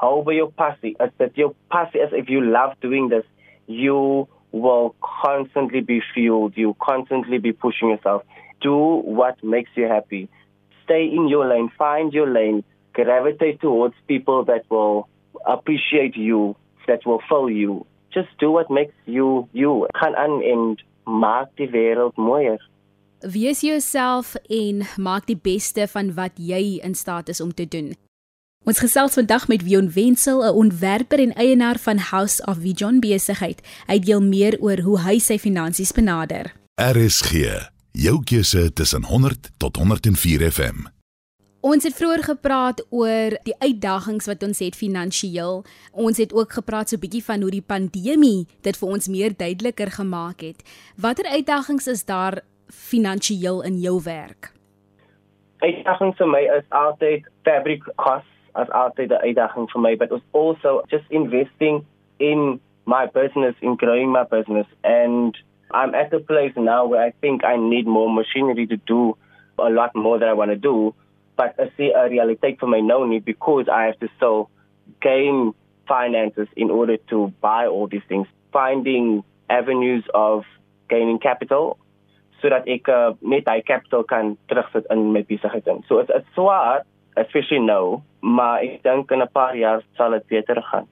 how 0.00 0.22
by 0.22 0.32
your 0.32 0.50
passie. 0.50 0.96
As 0.98 1.10
that 1.18 1.36
your 1.36 1.54
passie 1.70 1.98
is 1.98 2.12
if 2.12 2.28
you 2.28 2.40
love 2.40 2.74
doing 2.80 3.08
this, 3.08 3.24
you 3.66 4.28
will 4.52 4.94
constantly 5.00 5.80
be 5.80 6.02
fueled. 6.12 6.56
You 6.56 6.76
constantly 6.80 7.38
be 7.38 7.52
pushing 7.52 7.90
yourself. 7.90 8.22
Do 8.60 8.76
what 8.76 9.42
makes 9.42 9.70
you 9.76 9.86
happy. 9.86 10.28
Stay 10.84 11.04
in 11.06 11.28
your 11.28 11.46
lane, 11.48 11.70
find 11.78 12.12
your 12.12 12.28
lane 12.28 12.64
gravitate 12.94 13.60
towards 13.60 13.94
people 14.08 14.44
that 14.44 14.62
will 14.70 15.08
appreciate 15.44 16.16
you, 16.16 16.56
that 16.86 17.04
will 17.04 17.20
fill 17.28 17.50
you. 17.50 17.84
Just 18.12 18.28
do 18.38 18.50
what 18.50 18.70
makes 18.70 18.94
you 19.04 19.48
you. 19.52 19.86
Gaan 19.92 20.16
aan 20.16 20.40
en 20.42 20.76
maak 21.04 21.50
die 21.58 21.68
wêreld 21.68 22.16
mooier. 22.16 22.60
Wees 23.24 23.60
jouself 23.60 24.34
en 24.52 24.82
maak 24.96 25.24
die 25.26 25.38
beste 25.40 25.86
van 25.88 26.10
wat 26.14 26.36
jy 26.36 26.80
in 26.84 26.94
staat 26.94 27.28
is 27.32 27.40
om 27.40 27.54
te 27.54 27.64
doen. 27.64 27.94
Ons 28.68 28.80
gesels 28.84 29.16
vandag 29.16 29.46
met 29.48 29.62
Wion 29.64 29.90
Wenzel, 29.92 30.44
'n 30.44 30.56
ontwerper 30.56 31.18
en 31.18 31.32
eienaar 31.32 31.78
van 31.78 31.98
House 31.98 32.44
of 32.46 32.56
Vision 32.60 33.00
besigheid. 33.00 33.60
Hy 33.86 33.98
deel 33.98 34.22
meer 34.22 34.60
oor 34.60 34.80
hoe 34.80 35.00
hy 35.00 35.18
sy 35.18 35.38
finansies 35.38 35.92
benader. 35.92 36.52
RSG, 36.74 37.32
jou 37.92 38.24
keuse 38.24 38.72
tussen 38.72 39.04
100 39.04 39.50
tot 39.56 39.76
104 39.76 40.52
FM. 40.52 40.92
Ons 41.60 41.84
het 41.84 41.94
vroeër 41.94 42.22
gepraat 42.22 42.86
oor 42.90 43.38
die 43.44 43.54
uitdagings 43.58 44.26
wat 44.26 44.42
ons 44.42 44.58
het 44.58 44.76
finansiëel. 44.76 45.64
Ons 45.92 46.16
het 46.16 46.32
ook 46.32 46.52
gepraat 46.52 46.88
so 46.88 46.96
'n 46.96 47.00
bietjie 47.00 47.24
van 47.24 47.40
hoe 47.40 47.50
die 47.50 47.62
pandemie 47.62 48.46
dit 48.60 48.76
vir 48.76 48.88
ons 48.88 49.08
meer 49.08 49.32
duideliker 49.36 49.90
gemaak 49.90 50.40
het. 50.40 50.62
Watter 50.96 51.26
uitdagings 51.26 51.86
is 51.86 52.04
daar 52.04 52.42
finansiëel 52.68 53.62
in 53.62 53.80
jou 53.80 54.00
werk? 54.04 54.52
Uitdagings 55.64 56.16
vir 56.18 56.28
my 56.28 56.42
is 56.58 56.64
altyd 56.70 57.28
fabric 57.44 57.82
costs 57.96 58.30
as 58.54 58.68
altyd 58.68 59.12
'n 59.12 59.22
uitdaging 59.22 59.70
vir 59.72 59.80
my, 59.80 59.94
but 59.96 60.12
it's 60.12 60.24
also 60.32 60.82
just 60.88 61.04
investing 61.10 61.84
in 62.18 62.60
my 62.84 63.06
business, 63.06 63.54
in 63.60 63.76
growing 63.76 64.10
my 64.10 64.24
business 64.24 64.66
and 64.84 65.36
I'm 65.70 65.94
at 65.94 66.12
a 66.12 66.20
place 66.20 66.52
now 66.56 66.86
where 66.86 67.02
I 67.02 67.10
think 67.20 67.44
I 67.44 67.56
need 67.56 67.86
more 67.86 68.08
machinery 68.08 68.66
to 68.66 68.76
do 68.76 69.16
a 69.58 69.70
lot 69.70 69.94
more 69.94 70.18
that 70.18 70.28
I 70.28 70.32
want 70.32 70.50
to 70.50 70.56
do. 70.56 70.94
but 71.36 71.54
I 71.58 71.70
see 71.76 71.90
a 71.90 72.08
realiteit 72.08 72.58
for 72.58 72.66
my 72.66 72.80
nou 72.80 73.06
nie 73.06 73.18
because 73.18 73.66
I 73.68 73.84
have 73.84 73.98
to 74.00 74.08
still 74.16 74.50
gain 75.00 75.52
finances 75.88 76.48
in 76.56 76.70
order 76.70 76.96
to 77.10 77.32
buy 77.40 77.66
all 77.66 77.86
these 77.86 78.06
things 78.08 78.26
finding 78.52 79.24
avenues 79.50 80.04
of 80.14 80.44
gaining 80.88 81.18
capital 81.18 81.78
sodat 82.44 82.66
ek 82.68 82.88
uh, 82.92 83.12
net 83.24 83.46
daai 83.48 83.62
capital 83.64 84.04
kan 84.04 84.34
terugsit 84.52 84.84
in 84.92 85.12
my 85.16 85.24
besigheid 85.24 85.70
in. 85.72 85.80
So 85.88 86.02
it's 86.02 86.12
it's 86.12 86.28
swaar 86.36 86.84
especially 87.16 87.62
nou, 87.62 88.02
maar 88.20 88.60
ek 88.66 88.82
dink 88.84 89.10
in 89.14 89.22
'n 89.22 89.32
paar 89.32 89.56
jaar 89.56 89.80
sal 89.96 90.10
dit 90.10 90.26
beter 90.26 90.60
gaan. 90.70 90.86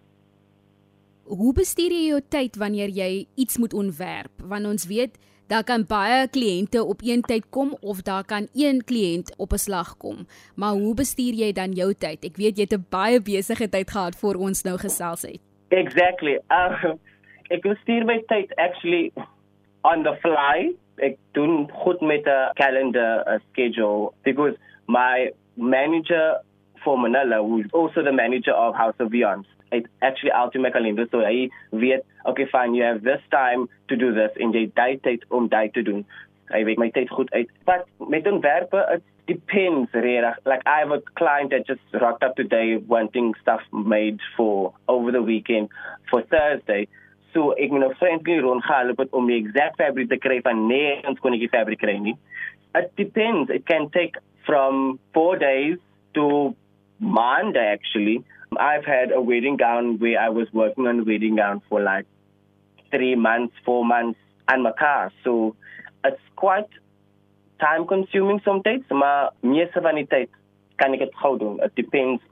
Hoe 1.26 1.52
bestuur 1.52 1.92
jy 1.92 2.08
jou 2.08 2.20
tyd 2.28 2.56
wanneer 2.56 2.88
jy 2.88 3.26
iets 3.36 3.58
moet 3.58 3.74
ontwerp? 3.74 4.32
Want 4.48 4.66
ons 4.66 4.86
weet 4.86 5.18
Daar 5.52 5.64
kan 5.64 5.84
baie 5.84 6.28
kliënte 6.32 6.84
op 6.84 7.00
een 7.04 7.20
tyd 7.20 7.44
kom 7.50 7.74
of 7.80 8.00
daar 8.02 8.24
kan 8.24 8.48
een 8.54 8.78
kliënt 8.84 9.34
op 9.36 9.52
'n 9.52 9.64
slag 9.68 9.96
kom. 9.96 10.26
Maar 10.56 10.72
hoe 10.72 10.94
bestuur 10.94 11.34
jy 11.34 11.52
dan 11.52 11.72
jou 11.72 11.94
tyd? 11.94 12.24
Ek 12.24 12.36
weet 12.36 12.56
jy 12.56 12.62
het 12.62 12.72
'n 12.72 12.86
baie 12.88 13.20
besige 13.20 13.68
tyd 13.68 13.90
gehad 13.90 14.16
voor 14.16 14.34
ons 14.34 14.62
nou 14.62 14.78
gesels 14.78 15.22
het. 15.22 15.40
Exactly. 15.68 16.40
Uh, 16.48 16.94
ek 17.54 17.62
bestuur 17.62 18.04
my 18.04 18.22
tyd 18.26 18.56
actually 18.56 19.12
on 19.82 20.02
the 20.02 20.16
fly. 20.20 20.74
Ek 20.98 21.18
doen 21.32 21.68
goed 21.84 22.00
met 22.00 22.26
'n 22.26 22.52
calendar 22.54 23.22
a 23.26 23.40
schedule 23.50 24.14
because 24.22 24.54
my 24.86 25.30
manager 25.56 26.40
for 26.84 26.98
Manila 26.98 27.42
who's 27.42 27.66
also 27.72 28.02
the 28.02 28.12
manager 28.12 28.52
of 28.52 28.74
House 28.74 28.98
of 28.98 29.10
Beyond 29.10 29.46
it 29.72 29.86
actually 30.02 30.32
out 30.32 30.52
to 30.52 30.58
my 30.58 30.70
calendar 30.70 31.06
so 31.10 31.20
hy 31.20 31.48
weet 31.72 32.04
okay 32.26 32.46
fine 32.46 32.74
you 32.74 32.84
have 32.84 33.02
this 33.02 33.22
time 33.30 33.68
to 33.88 33.96
do 33.96 34.12
this 34.12 34.30
en 34.36 34.52
jy 34.52 34.66
daai 34.80 35.00
tyd 35.06 35.24
om 35.30 35.48
daai 35.48 35.72
te 35.72 35.82
doen. 35.82 36.04
Hy 36.52 36.64
weet 36.68 36.78
my 36.78 36.90
tyd 36.90 37.08
goed 37.08 37.32
uit. 37.32 37.48
But 37.64 37.88
met 38.08 38.26
ontwerpe 38.26 38.84
it 38.96 39.02
depends 39.26 39.90
really 39.94 40.20
like 40.44 40.62
i 40.66 40.78
have 40.80 40.90
a 40.90 41.00
client 41.14 41.50
that 41.50 41.66
just 41.66 41.80
rocked 42.00 42.22
up 42.22 42.34
today 42.36 42.76
wanting 42.76 43.34
stuff 43.40 43.60
made 43.72 44.18
for 44.36 44.74
over 44.88 45.12
the 45.12 45.22
weekend 45.22 45.68
for 46.10 46.22
thursday 46.22 46.88
so 47.32 47.52
ek 47.52 47.70
moet 47.70 47.84
nou 47.86 47.92
frankly 48.00 48.38
rondgaan 48.44 48.92
om 49.10 49.30
die 49.30 49.38
exact 49.40 49.80
fabric 49.80 50.08
te 50.08 50.20
kry 50.20 50.40
van 50.44 50.66
nêrens 50.68 51.20
kon 51.20 51.36
ek 51.36 51.46
die 51.46 51.54
fabric 51.54 51.80
kry 51.84 51.96
nie 51.98 52.16
it 52.78 52.92
depends 52.96 53.50
it 53.50 53.66
can 53.66 53.88
take 53.90 54.18
from 54.46 54.98
4 55.14 55.38
days 55.38 55.78
to 56.14 56.54
Monday 56.98 57.66
actually 57.72 58.20
I've 58.58 58.84
had 58.84 59.12
a 59.12 59.20
wedding 59.20 59.56
gown 59.56 59.98
where 59.98 60.20
I 60.20 60.28
was 60.28 60.48
working 60.52 60.86
on 60.86 61.00
a 61.00 61.04
wedding 61.04 61.36
gown 61.36 61.62
for 61.68 61.80
like 61.80 62.06
three 62.90 63.14
months, 63.14 63.54
four 63.64 63.84
months, 63.84 64.18
and 64.48 64.62
my 64.62 64.72
car. 64.72 65.10
So 65.24 65.56
it's 66.04 66.20
quite 66.36 66.68
time 67.60 67.86
consuming 67.86 68.40
sometimes. 68.44 68.84
Maar 68.88 69.32
meeste 69.40 69.80
van 69.80 69.94
die 69.94 70.06
tyd 70.06 70.28
kan 70.76 70.92
ek 70.92 71.06
dit 71.06 71.14
gou 71.22 71.38
doen. 71.38 71.60
It 71.62 71.74
depends 71.74 72.22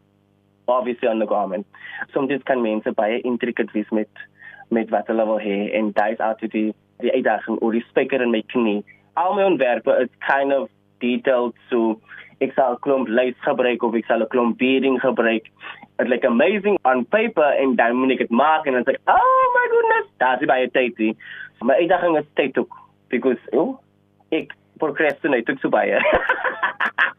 obviously 0.67 1.09
on 1.09 1.19
the 1.19 1.27
garment. 1.27 1.67
Sometimes 2.13 2.45
kan 2.45 2.63
mense 2.63 2.93
baie 2.95 3.21
intricate 3.25 3.73
wees 3.73 3.89
met 3.91 4.11
met 4.71 4.91
wat 4.95 5.09
hulle 5.11 5.27
wil 5.27 5.41
hê 5.43 5.59
en 5.79 5.93
daai's 5.97 6.23
altyd 6.23 6.55
die 6.57 6.69
die 7.01 7.13
uitdaging 7.15 7.59
oor 7.65 7.73
die 7.73 7.85
spyker 7.89 8.23
in 8.23 8.33
my 8.35 8.43
knie. 8.53 8.83
Al 9.21 9.35
my 9.35 9.47
ontwerpe 9.49 9.95
is 10.03 10.11
kind 10.27 10.53
of 10.53 10.69
detailed 11.01 11.57
so 11.71 11.99
ek 12.45 12.55
sal 12.57 12.77
'n 12.77 12.83
klomp 12.85 13.09
lys 13.09 13.37
gebruik 13.47 13.83
of 13.83 13.95
ek 13.95 14.07
sal 14.09 14.23
'n 14.23 14.33
klomp 14.35 14.59
beading 14.59 14.99
gebruik. 15.01 15.49
It 15.99 16.09
like 16.09 16.25
amazing 16.25 16.79
on 16.85 17.05
paper 17.05 17.51
en 17.63 17.77
dan 17.77 17.97
moet 17.97 18.13
ek 18.13 18.25
dit 18.25 18.31
maak 18.31 18.67
en 18.67 18.73
dan 18.73 18.85
sê 18.85 18.95
ek, 18.97 19.01
"Oh 19.07 19.43
my 19.57 19.67
goodness, 19.75 20.07
daai 20.19 20.47
baie 20.47 20.71
tyd 20.71 20.99
nie." 20.99 21.17
My 21.63 21.75
uitdaging 21.75 22.17
is 22.17 22.29
tyd 22.35 22.59
ook 22.59 22.73
because 23.09 23.41
oh, 23.53 23.79
ek 24.33 24.53
procrastinate 24.79 25.59
so 25.61 25.69
baie. 25.69 26.01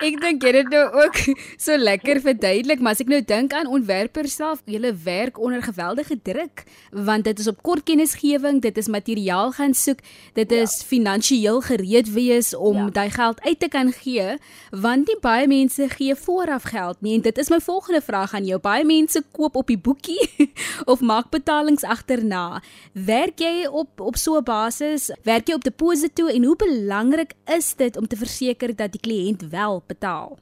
Ek 0.00 0.16
dink 0.16 0.40
jy 0.40 0.54
het 0.56 0.70
nou 0.72 0.86
ook 1.02 1.18
so 1.64 1.76
lekker 1.76 2.22
verduidelik, 2.24 2.80
maar 2.80 2.96
as 2.96 3.02
ek 3.04 3.10
nou 3.12 3.20
dink 3.20 3.52
aan 3.52 3.68
ontwerpers 3.68 4.38
self, 4.38 4.62
hulle 4.64 4.94
werk 5.04 5.36
onder 5.36 5.60
geweldige 5.60 6.16
druk 6.24 6.64
want 6.90 7.24
dit 7.24 7.38
is 7.38 7.46
op 7.46 7.60
kort 7.62 7.84
kennisgewing, 7.86 8.58
dit 8.64 8.76
is 8.80 8.88
materiaal 8.90 9.52
gaan 9.54 9.74
soek, 9.76 10.00
dit 10.34 10.52
is 10.52 10.72
ja. 10.80 10.86
finansiëel 10.88 11.60
gereed 11.68 12.08
wees 12.14 12.54
om 12.56 12.76
ja. 12.76 12.86
daai 12.96 13.10
geld 13.14 13.40
uit 13.44 13.60
te 13.60 13.68
kan 13.68 13.92
gee, 13.92 14.38
want 14.72 15.06
nie 15.06 15.18
baie 15.22 15.46
mense 15.50 15.86
gee 15.92 16.16
vooraf 16.16 16.70
geld 16.72 17.00
nie 17.04 17.18
en 17.18 17.24
dit 17.28 17.38
is 17.38 17.50
my 17.52 17.60
volgende 17.60 18.00
vraag 18.00 18.34
aan 18.34 18.48
jou. 18.48 18.58
Baie 18.60 18.84
mense 18.84 19.22
koop 19.36 19.56
op 19.60 19.68
die 19.70 19.78
boekie 19.78 20.18
of 20.92 21.04
maak 21.04 21.30
betalings 21.30 21.84
agterna. 21.84 22.62
Werk 22.92 23.40
jy 23.44 23.68
op 23.68 24.00
op 24.00 24.16
so 24.16 24.38
'n 24.40 24.44
basis? 24.44 25.10
Werk 25.24 25.48
jy 25.48 25.54
op 25.54 25.64
deposito 25.64 26.26
en 26.26 26.44
hoe 26.44 26.56
belangrik 26.56 27.32
is 27.46 27.74
dit 27.76 27.96
om 27.96 28.06
te 28.06 28.16
verseker 28.16 28.76
dat 28.76 28.92
die 28.92 29.00
kliënt 29.00 29.48
wel 29.50 29.82
betaal? 29.90 30.38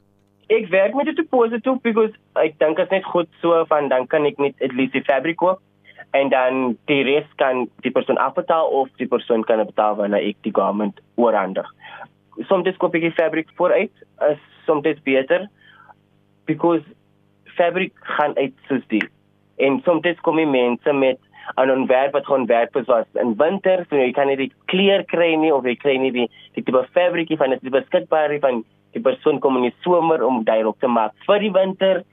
Ek 0.49 0.69
werk 0.73 0.95
met 0.97 1.09
'n 1.09 1.15
deposito 1.15 1.75
because 1.81 2.13
ek 2.35 2.57
dink 2.59 2.77
dit 2.77 2.85
is 2.85 2.91
net 2.91 3.05
goed 3.05 3.29
so 3.41 3.65
van 3.65 3.89
dan 3.89 4.07
kan 4.07 4.25
ek 4.25 4.37
net 4.37 4.55
at 4.61 4.73
least 4.73 4.93
die 4.93 5.05
fabriek 5.09 5.37
koop 5.37 5.61
en 6.11 6.29
dan 6.29 6.77
die 6.89 7.03
res 7.03 7.27
kan 7.37 7.67
die 7.85 7.91
persoon 7.91 8.17
afbetaal 8.17 8.67
of 8.81 8.89
die 8.97 9.07
persoon 9.07 9.43
kan 9.43 9.65
betaal 9.65 9.95
wanneer 9.95 10.25
ek 10.25 10.37
die 10.41 10.53
garment 10.53 10.99
oorhandig. 11.15 11.67
Soms 12.49 12.77
koop 12.77 12.95
ek 12.95 13.05
die 13.09 13.19
fabriek 13.21 13.49
vooruit, 13.57 13.93
is 14.31 14.41
soms 14.65 15.01
beter 15.03 15.47
because 16.45 16.83
fabriek 17.57 17.93
gaan 18.17 18.35
uit 18.37 18.53
soos 18.67 18.85
die 18.87 19.05
en 19.57 19.81
soms 19.85 20.21
kom 20.25 20.37
die 20.39 20.49
mense 20.49 20.93
met 20.93 21.19
'n 21.57 21.69
ontwerp 21.69 22.13
wat 22.13 22.25
gewoon 22.25 22.45
werk 22.45 22.73
was 22.73 23.05
in 23.13 23.35
winter, 23.37 23.85
so 23.89 23.95
jy 23.95 24.11
kan 24.11 24.27
nie 24.27 24.35
die 24.35 24.51
kleur 24.65 25.03
kry 25.05 25.35
nie 25.35 25.53
of 25.53 25.65
jy 25.65 25.75
kry 25.75 25.97
nie 25.97 26.11
die 26.11 26.29
die 26.53 26.63
tipe 26.63 26.87
fabriekie 26.93 27.37
van 27.37 27.49
dit 27.49 27.61
beskikbaar 27.61 28.39
van 28.39 28.63
die 28.93 29.01
persoon 29.01 29.39
kom 29.39 29.57
in 29.57 29.69
die 29.69 29.77
somer 29.85 30.23
om 30.25 30.43
daai 30.43 30.61
rok 30.63 30.79
te 30.79 30.87
maak 30.87 31.15
vir 31.27 31.39
die 31.45 31.53
winter 31.53 32.03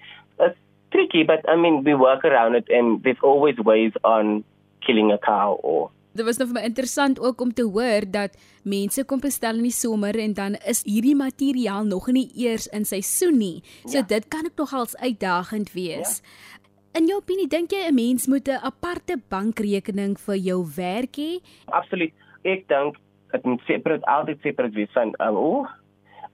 is 0.46 0.56
tricky 0.94 1.24
but 1.24 1.44
i 1.48 1.56
mean 1.56 1.82
we 1.84 1.94
work 1.94 2.24
around 2.24 2.54
it 2.54 2.70
and 2.70 3.02
there's 3.02 3.22
always 3.22 3.56
ways 3.64 3.92
on 4.04 4.42
killing 4.86 5.12
a 5.12 5.18
cow 5.18 5.58
or 5.62 5.90
Dit 6.16 6.24
was 6.24 6.38
nou 6.40 6.46
vir 6.48 6.56
my 6.56 6.64
interessant 6.64 7.18
ook 7.20 7.42
om 7.44 7.50
te 7.52 7.64
hoor 7.68 8.06
dat 8.08 8.36
mense 8.64 9.02
kom 9.04 9.20
bestel 9.20 9.58
in 9.60 9.66
die 9.68 9.74
somer 9.74 10.16
en 10.16 10.32
dan 10.32 10.54
is 10.64 10.80
hierdie 10.88 11.16
materiaal 11.18 11.84
nog 11.84 12.06
nie 12.08 12.30
eers 12.40 12.70
in 12.72 12.86
seisoen 12.88 13.36
nie. 13.36 13.58
So 13.84 13.98
ja. 13.98 14.06
dit 14.08 14.28
kan 14.32 14.48
ook 14.48 14.56
nogals 14.56 14.96
uitdagend 14.96 15.74
wees. 15.74 16.22
Ja. 16.22 16.56
In 16.96 17.10
jou 17.10 17.18
opinie 17.20 17.44
dink 17.52 17.74
jy 17.76 17.84
'n 17.90 17.94
mens 17.94 18.26
moet 18.26 18.48
'n 18.48 18.64
aparte 18.64 19.20
bankrekening 19.28 20.16
vir 20.16 20.36
jou 20.36 20.64
werk 20.76 21.16
hê? 21.20 21.40
Absoluut. 21.66 22.12
Ek 22.44 22.64
dink 22.68 22.96
dit 23.32 23.44
moet 23.44 23.60
separate 23.66 24.06
altyd 24.06 24.40
separate 24.40 24.74
wees 24.74 24.92
van 24.92 25.12
um, 25.20 25.36
oh, 25.36 25.68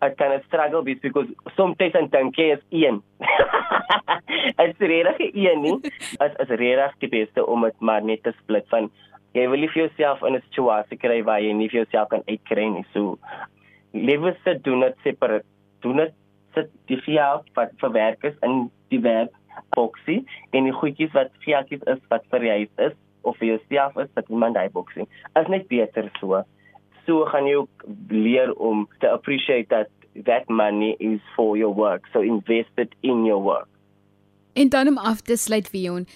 ek 0.02 0.16
kan 0.18 0.32
'n 0.34 0.42
struggle 0.46 0.82
wees 0.82 1.00
because 1.00 1.28
soms 1.56 1.76
en 1.78 2.08
dink 2.10 2.36
jy 2.36 2.52
is 2.56 2.64
een. 2.70 3.02
Is 4.64 4.78
regtig 4.78 5.34
een 5.34 5.62
nie. 5.62 5.78
Dit 6.18 6.34
is 6.44 6.48
regtig 6.48 6.98
die 6.98 7.08
beste 7.08 7.46
om 7.46 7.62
dit 7.62 7.80
maar 7.80 8.02
net 8.02 8.22
te 8.22 8.32
split 8.42 8.66
van 8.68 8.90
jy 9.32 9.46
wil 9.48 9.60
nie 9.62 9.70
vir 9.72 9.86
jouself 9.86 10.22
in 10.22 10.34
'n 10.36 10.42
situasie 10.48 10.98
kry 10.98 11.22
waar 11.22 11.40
jy 11.40 11.52
nie 11.52 11.68
vir 11.68 11.82
jouself 11.82 12.08
kan 12.08 12.22
uitkry 12.26 12.66
nie. 12.68 12.84
So 12.92 13.18
lewe 13.92 14.36
se 14.44 14.58
doen 14.62 14.80
dit 14.80 14.96
separate. 15.04 15.46
Doen 15.80 15.96
dit 15.96 16.14
sit 16.54 16.70
die 16.86 17.00
geld 17.00 17.46
wat 17.54 17.70
verwerk 17.76 18.24
is 18.24 18.36
in 18.42 18.70
die 18.88 19.00
werk 19.00 19.32
boksie 19.76 20.24
en 20.50 20.64
die 20.64 20.72
goedjies 20.72 21.12
wat 21.12 21.30
geldjies 21.44 21.82
is 21.86 22.00
wat 22.08 22.24
vir 22.30 22.44
jou 22.44 22.66
is 22.86 22.96
of 23.22 23.36
vir 23.38 23.48
jouself 23.48 23.96
is 23.96 24.10
wat 24.14 24.28
iemand 24.28 24.54
daai 24.54 24.68
boksie. 24.68 25.06
Is 25.40 25.48
net 25.48 25.68
beter 25.68 26.10
so 26.20 26.42
so 27.06 27.24
gaan 27.24 27.46
jy 27.46 27.54
ook 27.54 27.84
leer 28.08 28.52
om 28.52 28.88
te 28.98 29.10
appreciate 29.10 29.68
dat 29.68 29.88
that 30.24 30.48
money 30.48 30.94
is 30.98 31.20
for 31.34 31.56
your 31.56 31.74
work. 31.74 32.06
So 32.12 32.20
invest 32.20 32.70
it 32.76 32.94
in 33.00 33.24
your 33.24 33.42
work. 33.42 33.68
En 34.52 34.68
dan 34.68 34.88
om 34.88 34.98
af 34.98 35.20
te 35.20 35.36
sluit 35.36 35.68
Vion, 35.68 36.06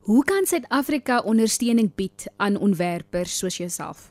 hoe 0.00 0.24
kan 0.24 0.46
Suid-Afrika 0.46 1.20
ondersteuning 1.20 1.94
bied 1.94 2.32
aan 2.36 2.58
ontwerpers 2.58 3.38
soos 3.38 3.56
jouself? 3.56 4.10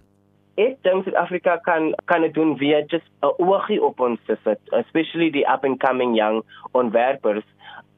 Ek 0.55 0.77
dink 0.85 1.03
Suid-Afrika 1.03 1.57
kan 1.65 1.93
kan 2.05 2.21
dit 2.21 2.33
doen 2.33 2.57
via 2.57 2.83
just 2.87 3.09
'n 3.21 3.33
oogie 3.37 3.81
op 3.83 3.99
ons 3.99 4.19
te 4.25 4.37
sit, 4.43 4.59
especially 4.71 5.31
the 5.31 5.45
up 5.53 5.63
and 5.63 5.79
coming 5.79 6.15
young 6.15 6.43
ontwerpers 6.71 7.43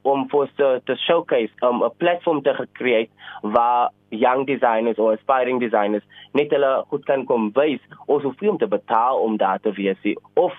om 0.02 0.28
vir 0.30 0.50
te, 0.56 0.82
te 0.86 0.96
showcase 0.96 1.52
um, 1.62 1.84
'n 1.84 1.92
platform 1.98 2.42
te 2.42 2.68
create 2.74 3.10
waar 3.42 3.92
young 4.16 4.46
designers 4.46 4.98
of 4.98 5.14
aspiring 5.14 5.60
designers 5.60 6.04
net 6.34 6.52
hulle 6.56 6.72
goed 6.92 7.06
kan 7.06 7.26
kom 7.26 7.52
wys 7.56 7.82
of 8.08 8.22
soveel 8.22 8.56
om 8.56 8.58
te 8.62 8.68
betaal 8.68 9.22
om 9.28 9.38
daar 9.38 9.60
te 9.60 9.74
wees 9.80 10.16
of 10.34 10.54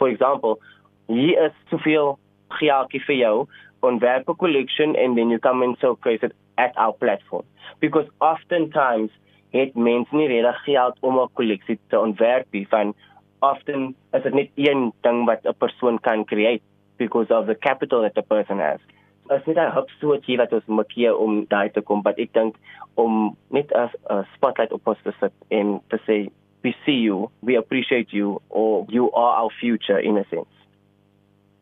for 0.00 0.08
example 0.08 0.58
hier 1.06 1.46
is 1.48 1.54
soveel 1.70 2.18
geldjie 2.60 3.02
vir 3.08 3.16
jou 3.16 3.36
ontwerp 3.80 4.28
'n 4.28 4.40
collection 4.44 4.96
and 4.96 5.16
then 5.16 5.30
you 5.30 5.38
come 5.38 5.64
and 5.64 5.78
showcase 5.78 6.22
it 6.22 6.34
at 6.56 6.76
our 6.76 6.92
platform 6.92 7.44
because 7.80 8.08
oftentimes 8.18 9.10
het 9.50 9.74
mense 9.74 10.16
nie 10.16 10.28
regtig 10.28 10.62
geld 10.64 10.96
om 11.00 11.18
'n 11.18 11.28
kolleksie 11.32 11.78
te 11.88 12.00
ontwerp 12.00 12.46
nie 12.50 12.66
van 12.68 12.94
often 13.40 13.94
is 14.12 14.22
dit 14.22 14.34
net 14.34 14.50
een 14.54 14.92
ding 15.00 15.24
wat 15.26 15.44
'n 15.44 15.58
persoon 15.58 16.00
kan 16.00 16.24
create 16.24 16.62
because 16.96 17.30
of 17.30 17.46
the 17.46 17.54
capital 17.54 18.02
that 18.02 18.14
the 18.14 18.22
person 18.22 18.58
has. 18.58 18.80
As 19.28 19.46
net 19.46 19.56
'n 19.56 19.74
hub 19.74 19.88
so 20.00 20.14
iets 20.14 20.36
wat 20.36 20.52
ons 20.52 20.66
maak 20.66 20.92
hier 20.92 21.16
om 21.16 21.46
daai 21.48 21.70
te 21.70 21.80
kom, 21.80 22.02
but 22.02 22.18
ek 22.18 22.32
dink 22.32 22.56
om 22.94 23.36
net 23.50 23.72
as 23.72 23.90
'n 24.10 24.26
spotlight 24.34 24.72
op 24.72 24.86
ons 24.86 25.02
te 25.02 25.12
sit 25.20 25.32
en 25.50 25.80
te 25.88 25.98
sê 26.06 26.30
we 26.62 26.74
see 26.84 26.98
you, 27.06 27.30
we 27.42 27.56
appreciate 27.56 28.12
you 28.12 28.40
or 28.48 28.86
you 28.88 29.12
are 29.12 29.34
our 29.42 29.50
future 29.60 29.98
in 29.98 30.18
a 30.18 30.24
sense. 30.30 30.56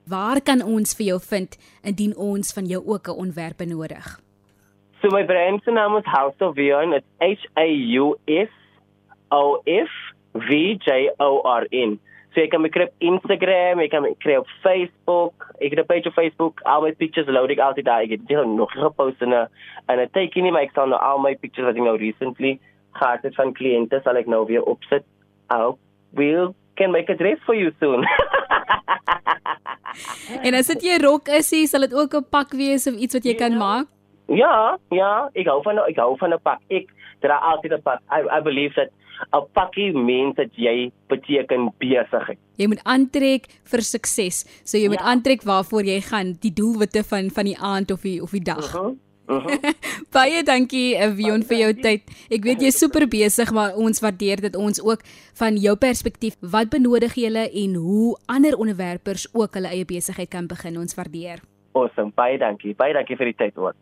Waar 0.07 0.41
kan 0.41 0.63
ons 0.63 0.95
vir 0.97 1.07
jou 1.07 1.21
vind 1.21 1.57
indien 1.83 2.17
ons 2.17 2.53
van 2.53 2.67
jou 2.67 2.83
ook 2.87 3.09
'n 3.09 3.19
ontwerp 3.25 3.57
benodig? 3.57 4.21
So 5.01 5.09
my 5.11 5.25
brand 5.25 5.63
se 5.63 5.71
naam 5.71 5.97
is 5.97 6.05
House 6.05 6.41
of 6.41 6.55
Vion. 6.55 6.93
It's 6.93 7.07
H 7.21 7.47
A 7.57 7.69
U 8.01 8.17
S 8.27 8.53
O 9.31 9.61
F 9.65 9.93
V 10.33 10.77
J 10.81 11.11
O 11.19 11.41
R 11.45 11.67
N. 11.71 12.01
So 12.35 12.43
ek 12.43 12.51
kan 12.51 12.63
my 12.65 12.69
kry 12.75 12.89
op 12.89 12.95
Instagram, 12.99 13.79
ek 13.79 13.93
kan 13.95 14.03
my 14.03 14.11
kry 14.19 14.35
op 14.41 14.49
Facebook. 14.63 15.47
Ek 15.63 15.71
het 15.71 15.79
'n 15.79 15.87
page 15.87 16.09
op 16.11 16.19
Facebook. 16.19 16.61
Al 16.67 16.83
my 16.83 16.93
pictures 16.93 17.31
load 17.31 17.51
ek 17.51 17.63
altyd 17.63 17.85
daar. 17.85 18.03
Ek 18.03 18.11
het 18.11 18.27
dit 18.27 18.47
nog 18.47 18.73
gepost 18.73 19.23
en 19.23 19.31
'n 19.31 19.49
en 19.87 19.99
'n 20.01 20.11
tekening 20.11 20.53
maar 20.53 20.63
ek 20.63 20.71
staan 20.71 20.89
nou 20.91 21.01
al 21.01 21.19
my 21.19 21.37
pictures 21.37 21.67
wat 21.71 21.77
ek 21.77 21.83
nou 21.83 21.97
recently 21.97 22.59
gehad 22.93 23.23
het 23.23 23.35
van 23.35 23.53
kliënte 23.53 24.01
sal 24.03 24.17
ek 24.17 24.27
nou 24.27 24.47
weer 24.47 24.63
opsit. 24.63 25.05
I'll 25.51 25.79
we'll 26.15 26.55
can 26.75 26.91
make 26.91 27.09
a 27.09 27.15
dress 27.15 27.41
for 27.47 27.55
you 27.55 27.71
soon. 27.81 28.05
en 30.47 30.55
as 30.55 30.67
dit 30.67 30.83
jy 30.83 30.99
rok 31.03 31.29
is, 31.29 31.71
sal 31.71 31.87
dit 31.87 31.95
ook 31.95 32.15
'n 32.15 32.27
pak 32.31 32.51
wees 32.53 32.87
of 32.87 32.95
iets 32.95 33.15
wat 33.15 33.25
jy 33.25 33.35
kan 33.35 33.53
ja. 33.53 33.59
maak? 33.59 33.87
Ja, 34.27 34.79
ja, 34.91 35.31
ek 35.35 35.47
hou 35.47 35.63
van 35.63 35.79
ek 35.79 35.97
hou 35.97 36.17
van 36.19 36.33
'n 36.35 36.43
pak. 36.43 36.61
Ek 36.69 36.87
dra 37.21 37.39
altyd 37.39 37.73
'n 37.73 37.83
pak. 37.83 38.01
I 38.11 38.21
I 38.39 38.41
believe 38.41 38.75
that 38.75 38.91
'n 39.33 39.47
pakkie 39.53 39.93
means 39.93 40.35
dat 40.35 40.51
jy 40.57 40.91
beteken 41.09 41.73
besigheid. 41.79 42.39
Jy 42.57 42.67
moet 42.67 42.83
aantrek 42.85 43.47
vir 43.65 43.83
sukses. 43.83 44.45
So 44.65 44.79
jy 44.79 44.89
moet 44.89 45.01
ja. 45.01 45.07
aantrek 45.13 45.43
waarvoor 45.43 45.85
jy 45.85 46.01
gaan, 46.01 46.37
die 46.41 46.53
doelwitte 46.53 47.05
van 47.05 47.31
van 47.31 47.45
die 47.45 47.59
aand 47.59 47.91
of 47.91 48.01
die 48.01 48.23
of 48.23 48.31
die 48.31 48.43
dag. 48.43 48.75
Uh 48.75 48.81
-huh. 48.81 48.95
Uh 49.27 49.47
-huh. 49.47 49.73
Baie 50.13 50.43
dankie 50.43 50.99
Avion 51.01 51.43
vir 51.43 51.59
jou 51.59 51.73
tyd. 51.75 52.03
Ek 52.29 52.45
weet 52.45 52.61
jy's 52.61 52.79
super 52.79 53.09
besig, 53.09 53.53
maar 53.53 53.75
ons 53.75 54.01
waardeer 54.01 54.41
dit 54.41 54.57
ons 54.57 54.83
ook 54.83 55.01
van 55.35 55.57
jou 55.57 55.77
perspektief. 55.77 56.37
Wat 56.41 56.69
benodig 56.69 57.15
julle 57.15 57.51
en 57.51 57.75
hoe 57.75 58.19
ander 58.27 58.57
onderwerpers 58.57 59.29
ook 59.33 59.55
hulle 59.55 59.69
eie 59.69 59.85
besigheid 59.85 60.29
kan 60.29 60.47
begin? 60.47 60.79
Ons 60.79 60.95
waardeer. 60.95 61.41
Awesome. 61.73 62.13
Baie 62.15 62.39
dankie. 62.39 62.75
Baie 62.75 62.93
dankie 62.93 63.17
vir 63.17 63.27
die 63.33 63.37
tyd 63.37 63.57
ook. 63.57 63.77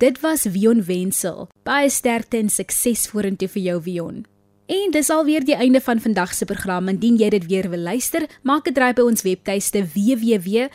Dit 0.00 0.20
was 0.20 0.46
Vion 0.48 0.84
Wenzel. 0.84 1.48
Baie 1.62 1.88
sterkte 1.88 2.36
en 2.36 2.48
sukses 2.48 3.08
vorentoe 3.08 3.48
vir 3.48 3.62
jou 3.62 3.80
Vion. 3.82 4.22
En 4.70 4.92
dis 4.94 5.08
alweer 5.10 5.42
die 5.44 5.56
einde 5.58 5.80
van 5.82 5.98
vandag 6.00 6.34
se 6.34 6.44
program. 6.46 6.88
Indien 6.88 7.16
jy 7.18 7.28
dit 7.34 7.46
weer 7.50 7.66
wil 7.72 7.82
luister, 7.90 8.28
maak 8.46 8.68
'n 8.70 8.72
draai 8.72 8.92
by 8.94 9.02
ons 9.02 9.22
webtuiste 9.26 9.82
www.rsg.co.za. 9.94 10.70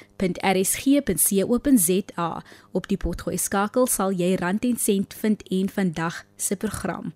Op 2.71 2.87
die 2.87 2.97
potgooi 2.97 3.37
skakel 3.37 3.87
sal 3.87 4.11
jy 4.11 4.35
rand 4.35 4.65
en 4.65 4.77
sent 4.77 5.13
vind 5.13 5.43
en 5.47 5.69
vandag 5.69 6.23
se 6.35 6.55
program. 6.55 7.15